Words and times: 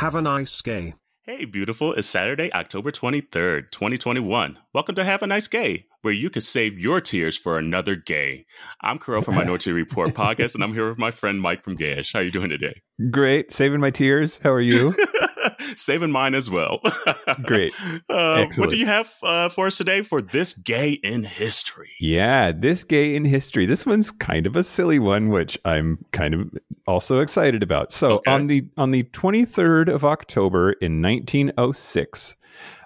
Have 0.00 0.14
a 0.14 0.22
nice 0.22 0.62
gay. 0.62 0.94
Hey, 1.24 1.44
beautiful. 1.44 1.92
It's 1.92 2.08
Saturday, 2.08 2.50
October 2.54 2.90
23rd, 2.90 3.70
2021. 3.70 4.56
Welcome 4.72 4.94
to 4.94 5.04
Have 5.04 5.20
a 5.20 5.26
Nice 5.26 5.46
Gay, 5.46 5.88
where 6.00 6.14
you 6.14 6.30
can 6.30 6.40
save 6.40 6.78
your 6.78 7.02
tears 7.02 7.36
for 7.36 7.58
another 7.58 7.96
gay. 7.96 8.46
I'm 8.80 8.98
Carell 8.98 9.22
from 9.22 9.34
Minority 9.34 9.72
Report 9.74 10.14
podcast, 10.14 10.54
and 10.54 10.64
I'm 10.64 10.72
here 10.72 10.88
with 10.88 10.98
my 10.98 11.10
friend 11.10 11.38
Mike 11.38 11.62
from 11.62 11.76
Gayish. 11.76 12.14
How 12.14 12.20
are 12.20 12.22
you 12.22 12.30
doing 12.30 12.48
today? 12.48 12.80
Great. 13.10 13.52
Saving 13.52 13.80
my 13.80 13.90
tears. 13.90 14.40
How 14.42 14.52
are 14.52 14.60
you? 14.62 14.94
Saving 15.76 16.10
mine 16.10 16.34
as 16.34 16.50
well. 16.50 16.80
Great. 17.42 17.72
Uh, 18.08 18.46
what 18.56 18.70
do 18.70 18.76
you 18.76 18.86
have 18.86 19.12
uh, 19.22 19.48
for 19.48 19.66
us 19.68 19.76
today 19.78 20.02
for 20.02 20.20
this 20.20 20.52
gay 20.54 20.92
in 20.92 21.24
history? 21.24 21.90
Yeah, 22.00 22.52
this 22.52 22.84
gay 22.84 23.14
in 23.14 23.24
history. 23.24 23.66
This 23.66 23.86
one's 23.86 24.10
kind 24.10 24.46
of 24.46 24.56
a 24.56 24.62
silly 24.64 24.98
one, 24.98 25.28
which 25.28 25.58
I'm 25.64 25.98
kind 26.12 26.34
of 26.34 26.50
also 26.86 27.20
excited 27.20 27.62
about. 27.62 27.92
So 27.92 28.14
Okay. 28.14 28.30
on 28.30 28.46
the 28.48 28.68
on 28.76 28.90
the 28.90 29.04
23rd 29.04 29.88
of 29.92 30.04
October 30.04 30.72
in 30.72 31.00
1906, 31.02 32.36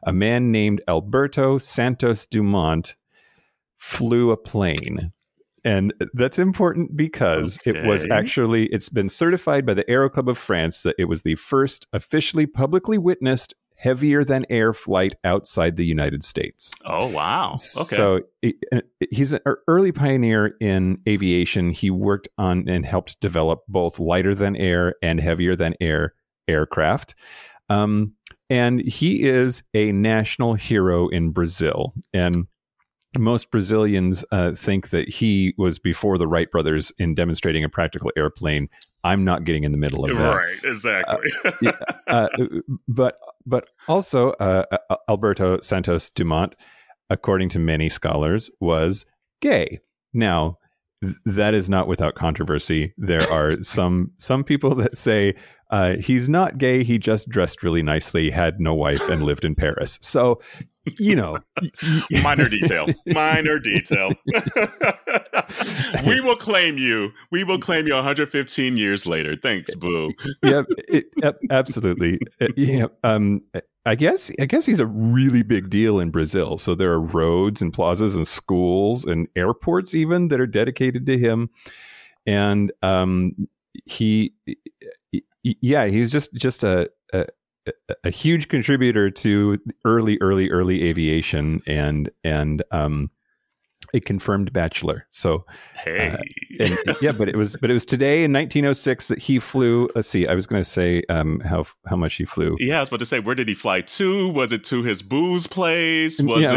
a 0.07 0.13
man 0.13 0.53
named 0.53 0.83
Alberto 0.89 1.59
Santos 1.59 2.27
Dumont 2.27 2.97
flew 3.79 4.31
a 4.31 4.37
plane. 4.37 5.13
And 5.65 5.95
that's 6.13 6.39
important 6.39 6.95
because 6.95 7.59
it 7.65 7.87
was 7.87 8.05
actually 8.11 8.67
it's 8.67 8.91
been 8.91 9.09
certified 9.09 9.65
by 9.65 9.73
the 9.75 9.89
Aero 9.89 10.11
Club 10.11 10.29
of 10.29 10.37
France 10.37 10.83
that 10.83 10.95
it 10.99 11.07
was 11.07 11.23
the 11.23 11.37
first 11.37 11.87
officially 11.93 12.47
publicly 12.47 12.99
witnessed 12.99 13.55
heavier 13.77 14.25
than 14.25 14.47
air 14.51 14.73
flight 14.73 15.15
outside 15.25 15.77
the 15.77 15.85
United 15.85 16.23
States. 16.25 16.75
Oh, 16.85 17.07
wow. 17.07 17.51
Okay. 17.51 17.59
So 17.59 18.21
he's 19.11 19.33
an 19.33 19.41
early 19.69 19.93
pioneer 19.93 20.57
in 20.61 20.99
aviation. 21.09 21.71
He 21.71 21.91
worked 21.91 22.29
on 22.39 22.69
and 22.69 22.87
helped 22.87 23.21
develop 23.21 23.63
both 23.69 23.99
lighter 23.99 24.35
than 24.35 24.57
air 24.57 24.95
and 25.03 25.21
heavier 25.21 25.57
than 25.57 25.75
air 25.81 26.15
aircraft. 26.47 27.15
Um, 27.69 28.13
and 28.51 28.81
he 28.81 29.25
is 29.25 29.63
a 29.73 29.93
national 29.93 30.55
hero 30.55 31.09
in 31.09 31.31
Brazil. 31.31 31.95
And 32.13 32.47
most 33.19 33.51
Brazilians 33.51 34.25
uh, 34.31 34.53
think 34.53 34.91
that 34.91 35.09
he 35.09 35.55
was 35.57 35.79
before 35.79 36.19
the 36.19 36.27
Wright 36.27 36.51
brothers 36.51 36.93
in 36.99 37.15
demonstrating 37.15 37.65
a 37.65 37.69
practical 37.69 38.11
airplane. 38.17 38.69
I'm 39.03 39.25
not 39.25 39.45
getting 39.45 39.65
in 39.65 39.73
the 39.73 39.79
middle 39.79 40.05
of 40.05 40.17
that 40.17 40.37
right, 40.37 40.57
exactly. 40.65 41.31
uh, 42.09 42.29
but 42.89 43.19
but 43.47 43.69
also 43.89 44.31
uh, 44.33 44.65
uh, 44.91 44.97
Alberto 45.09 45.61
Santos 45.61 46.09
Dumont, 46.11 46.55
according 47.11 47.51
to 47.51 47.59
many 47.59 47.89
scholars, 47.89 48.51
was 48.61 49.07
gay. 49.41 49.81
Now 50.15 50.59
th- 51.03 51.17
that 51.27 51.55
is 51.55 51.69
not 51.69 51.87
without 51.87 52.15
controversy. 52.15 52.95
There 52.97 53.23
are 53.31 53.57
some 53.63 54.13
some 54.17 54.45
people 54.45 54.75
that 54.77 54.97
say 54.97 55.35
uh, 55.71 55.97
he's 55.97 56.29
not 56.29 56.59
gay. 56.59 56.85
He 56.85 56.99
just 56.99 57.29
dressed 57.29 57.63
really 57.63 57.83
nicely, 57.83 58.31
had 58.31 58.61
no 58.61 58.75
wife, 58.75 59.09
and 59.09 59.23
lived 59.23 59.45
in 59.45 59.55
Paris. 59.55 59.99
So 60.01 60.41
you 60.99 61.17
know, 61.17 61.39
Minor 62.11 62.49
detail. 62.49 62.87
Minor 63.07 63.59
detail. 63.59 64.11
we 66.07 66.21
will 66.21 66.37
claim 66.37 66.79
you. 66.79 67.13
We 67.31 67.45
will 67.45 67.59
claim 67.59 67.87
you 67.87 67.95
115 67.95 68.77
years 68.77 69.07
later. 69.07 69.37
Thanks, 69.37 69.75
Boo. 69.75 70.13
yep, 70.43 70.67
it, 70.89 71.07
yep, 71.17 71.39
absolutely. 71.51 72.19
Uh, 72.41 72.49
yeah, 72.57 72.87
um, 73.03 73.43
I 73.87 73.95
guess 73.95 74.31
I 74.39 74.47
guess 74.47 74.67
he's 74.67 74.81
a 74.81 74.87
really 74.87 75.43
big 75.43 75.71
deal 75.71 75.99
in 75.99 76.11
Brazil. 76.11 76.59
So 76.59 76.75
there 76.75 76.93
are 76.93 77.01
roads 77.01 77.63
and 77.63 77.73
plazas 77.73 78.15
and 78.15 78.29
schools 78.29 79.05
and 79.05 79.29
airports 79.37 79.95
even 79.95 80.29
that 80.29 80.41
are 80.41 80.47
dedicated 80.47 81.07
to 81.07 81.19
him. 81.19 81.51
And 82.27 82.73
um, 82.83 83.49
he, 83.85 84.35
yeah, 85.43 85.87
he's 85.87 86.11
just 86.11 86.35
just 86.35 86.63
a, 86.63 86.91
a 87.13 87.27
a 88.03 88.11
huge 88.11 88.49
contributor 88.49 89.11
to 89.11 89.57
early, 89.85 90.19
early, 90.21 90.51
early 90.51 90.85
aviation 90.89 91.63
and 91.67 92.11
and 92.23 92.63
um, 92.71 93.11
a 93.95 94.01
confirmed 94.01 94.53
bachelor. 94.53 95.07
So 95.11 95.45
Hey. 95.77 96.19
And 96.61 96.79
yeah, 97.01 97.13
but 97.13 97.29
it 97.29 97.37
was 97.37 97.57
but 97.61 97.71
it 97.71 97.73
was 97.73 97.85
today 97.85 98.25
in 98.25 98.33
1906 98.33 99.09
that 99.09 99.19
he 99.19 99.39
flew. 99.39 99.89
Let's 99.95 100.09
see, 100.09 100.27
I 100.27 100.35
was 100.35 100.47
going 100.47 100.63
to 100.63 100.69
say 100.69 101.03
um, 101.09 101.41
how 101.41 101.65
how 101.87 101.97
much 101.97 102.15
he 102.17 102.25
flew. 102.25 102.57
yeah, 102.61 102.77
I 102.79 102.81
was 102.81 102.89
about 102.89 103.01
to 103.01 103.07
say, 103.07 103.21
where 103.21 103.35
did 103.35 103.49
he 103.49 103.55
fly 103.55 103.81
to? 103.83 104.29
Was 104.31 104.53
it 104.53 104.65
to 104.65 104.83
his 104.83 105.03
booze 105.03 105.47
place? 105.47 106.21
Was 106.21 106.43
Yeah, 106.43 106.53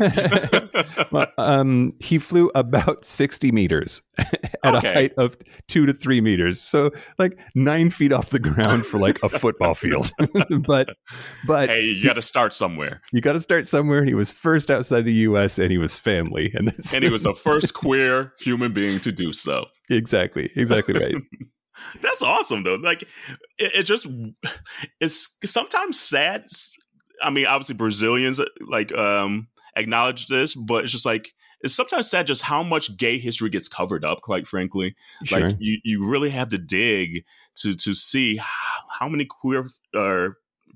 it? 0.00 0.86
Well, 1.12 1.26
um, 1.38 1.90
he 1.98 2.18
flew 2.20 2.52
about 2.54 3.04
60 3.04 3.50
meters 3.50 4.00
at 4.18 4.76
Okay. 4.76 4.88
a 4.88 4.92
height 4.92 5.12
of 5.16 5.36
two 5.66 5.84
to 5.86 5.92
three 5.92 6.20
meters, 6.20 6.60
so 6.62 6.90
like 7.18 7.36
nine 7.56 7.90
feet 7.90 8.12
off 8.12 8.30
the 8.30 8.38
ground 8.38 8.86
for 8.86 8.98
like 8.98 9.20
a 9.22 9.28
football 9.28 9.74
field. 9.74 10.12
but 10.66 10.94
but 11.46 11.68
hey, 11.68 11.82
you 11.82 12.04
got 12.04 12.12
to 12.12 12.22
start 12.22 12.54
somewhere. 12.54 13.00
you 13.12 13.20
got 13.20 13.32
to 13.32 13.40
start 13.40 13.66
somewhere. 13.66 13.98
And 14.00 14.08
he 14.08 14.14
was 14.14 14.30
first 14.30 14.70
outside 14.70 15.02
the 15.04 15.12
U.S. 15.30 15.58
and 15.58 15.70
he 15.72 15.78
was 15.78 15.96
family, 15.96 16.52
and 16.54 16.68
that's 16.68 16.94
And 16.94 17.02
he 17.02 17.10
was 17.10 17.22
the 17.24 17.34
first 17.34 17.74
queer 17.74 18.34
human 18.38 18.72
being 18.72 19.00
to 19.00 19.10
do 19.10 19.32
so. 19.40 19.66
exactly 19.88 20.50
exactly 20.56 20.94
right. 20.94 21.14
That's 22.02 22.20
awesome, 22.22 22.62
though. 22.62 22.74
Like, 22.74 23.02
it, 23.58 23.72
it 23.74 23.82
just 23.84 24.06
it's 25.00 25.36
sometimes 25.44 25.98
sad. 25.98 26.46
I 27.22 27.30
mean, 27.30 27.46
obviously 27.46 27.74
Brazilians 27.74 28.40
like 28.66 28.92
um 28.92 29.48
acknowledge 29.76 30.26
this, 30.26 30.54
but 30.54 30.84
it's 30.84 30.92
just 30.92 31.06
like 31.06 31.32
it's 31.62 31.74
sometimes 31.74 32.10
sad 32.10 32.26
just 32.26 32.42
how 32.42 32.62
much 32.62 32.96
gay 32.96 33.18
history 33.18 33.50
gets 33.50 33.68
covered 33.68 34.04
up. 34.04 34.20
Quite 34.22 34.46
frankly, 34.46 34.94
Sure. 35.24 35.40
like 35.48 35.56
you 35.58 35.78
you 35.84 36.06
really 36.06 36.30
have 36.30 36.50
to 36.50 36.58
dig 36.58 37.24
to 37.56 37.74
to 37.74 37.94
see 37.94 38.36
how, 38.36 38.80
how 38.98 39.08
many 39.08 39.24
queer 39.24 39.68
uh, 39.94 40.28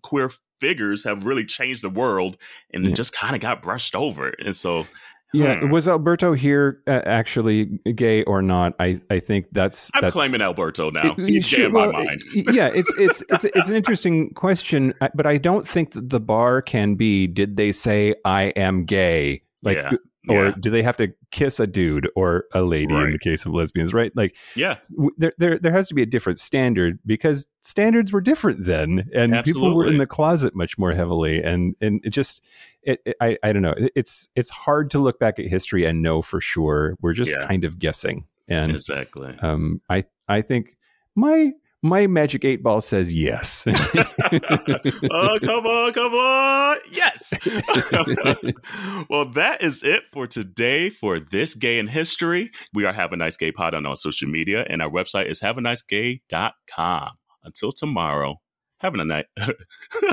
queer 0.02 0.30
figures 0.60 1.04
have 1.04 1.26
really 1.26 1.44
changed 1.44 1.82
the 1.82 1.90
world, 1.90 2.38
and 2.72 2.84
Yeah. 2.84 2.90
it 2.90 2.96
just 2.96 3.12
kind 3.14 3.34
of 3.34 3.42
got 3.42 3.60
brushed 3.62 3.94
over. 3.94 4.28
And 4.38 4.56
so, 4.56 4.86
Yeah, 5.34 5.60
Hmm. 5.60 5.70
was 5.70 5.88
Alberto 5.88 6.32
here 6.32 6.80
uh, 6.86 7.00
actually 7.04 7.66
gay 7.94 8.22
or 8.24 8.40
not? 8.40 8.74
I, 8.78 9.00
I 9.10 9.18
think 9.20 9.46
that's 9.52 9.90
I'm 9.94 10.02
that's, 10.02 10.14
claiming 10.14 10.40
Alberto 10.42 10.90
now. 10.90 11.14
It- 11.18 11.28
He's 11.28 11.50
gay 11.50 11.56
sure, 11.56 11.66
in 11.66 11.72
my 11.72 11.88
well, 11.88 12.04
mind. 12.04 12.22
Yeah, 12.34 12.68
it's 12.68 12.92
it's 12.98 13.22
it's 13.28 13.44
it's 13.44 13.68
an 13.68 13.74
interesting 13.76 14.30
question, 14.34 14.94
uh, 15.00 15.08
but 15.14 15.26
I 15.26 15.36
don't 15.38 15.66
think 15.66 15.92
that 15.92 16.08
the 16.10 16.20
bar 16.20 16.62
can 16.62 16.94
be. 16.94 17.26
Did 17.26 17.56
they 17.56 17.72
say 17.72 18.14
I 18.24 18.44
am 18.56 18.84
gay? 18.84 19.42
Like, 19.62 19.78
Yeah, 19.78 19.92
or 20.28 20.52
do 20.52 20.70
they 20.70 20.82
have 20.82 20.96
to 20.98 21.12
kiss 21.30 21.60
a 21.60 21.66
dude 21.66 22.08
or 22.16 22.44
a 22.54 22.62
lady 22.62 22.94
in 22.94 23.12
the 23.12 23.18
case 23.18 23.44
of 23.46 23.52
lesbians? 23.52 23.92
Right? 23.92 24.10
Like, 24.16 24.36
Yeah, 24.56 24.78
w- 24.92 25.10
there 25.18 25.32
there 25.38 25.58
there 25.58 25.72
has 25.72 25.88
to 25.88 25.94
be 25.94 26.02
a 26.02 26.06
different 26.06 26.38
standard 26.38 26.98
because 27.04 27.46
standards 27.60 28.12
were 28.12 28.20
different 28.20 28.64
then, 28.64 29.08
and 29.14 29.42
people 29.44 29.74
were 29.74 29.86
in 29.86 29.98
the 29.98 30.06
closet 30.06 30.54
much 30.54 30.78
more 30.78 30.92
heavily, 30.92 31.42
and 31.42 31.74
and 31.80 32.00
it 32.04 32.10
just. 32.10 32.42
It, 32.82 33.00
it- 33.06 33.16
I, 33.20 33.38
I 33.42 33.52
don't 33.52 33.62
know. 33.62 33.74
It- 33.76 33.92
It's 33.96 34.28
it's 34.36 34.50
hard 34.50 34.90
to 34.90 34.98
look 34.98 35.18
back 35.18 35.38
at 35.38 35.46
history 35.46 35.84
and 35.86 36.02
know 36.02 36.20
for 36.22 36.40
sure. 36.40 36.96
We're 37.00 37.14
just 37.14 37.30
Yeah. 37.34 37.46
kind 37.46 37.64
of 37.64 37.78
guessing, 37.78 38.26
and 38.48 38.70
exactly. 38.72 39.34
um, 39.40 39.80
I 39.88 40.04
I 40.28 40.42
think 40.42 40.76
my 41.14 41.52
my 41.84 42.06
magic 42.06 42.46
eight 42.46 42.62
ball 42.62 42.80
says 42.80 43.14
yes. 43.14 43.64
oh, 43.68 45.38
come 45.42 45.66
on, 45.66 45.92
come 45.92 46.14
on. 46.14 46.78
Yes. 46.90 47.34
well, 49.10 49.26
that 49.26 49.58
is 49.60 49.82
it 49.84 50.04
for 50.10 50.26
today 50.26 50.88
for 50.88 51.20
this 51.20 51.52
gay 51.52 51.78
in 51.78 51.88
history. 51.88 52.50
We 52.72 52.86
are 52.86 52.94
Have 52.94 53.12
a 53.12 53.16
Nice 53.16 53.36
Gay 53.36 53.52
Pod 53.52 53.74
on 53.74 53.84
all 53.84 53.96
social 53.96 54.30
media, 54.30 54.64
and 54.70 54.80
our 54.80 54.88
website 54.88 55.30
is 55.30 55.42
haveanicegay.com. 55.42 57.10
Until 57.44 57.72
tomorrow, 57.72 58.40
have 58.80 58.94
a 58.94 59.04
night. 59.04 59.26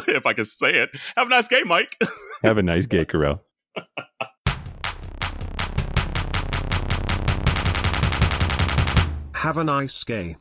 if 0.09 0.25
I 0.25 0.33
can 0.33 0.43
say 0.43 0.75
it, 0.75 0.89
have 1.15 1.27
a 1.27 1.29
nice 1.29 1.47
gay, 1.47 1.63
Mike. 1.63 1.97
Have 2.43 2.57
a 2.57 2.63
nice 2.63 2.85
gay, 2.85 3.05
Carell. 3.05 3.39
Have 9.35 9.57
a 9.57 9.63
nice 9.63 10.03
gay. 10.03 10.35